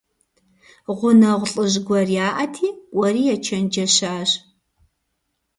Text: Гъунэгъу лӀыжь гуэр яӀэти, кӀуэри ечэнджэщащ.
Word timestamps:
Гъунэгъу 0.97 1.49
лӀыжь 1.53 1.77
гуэр 1.85 2.09
яӀэти, 2.27 2.67
кӀуэри 2.93 3.23
ечэнджэщащ. 3.35 4.29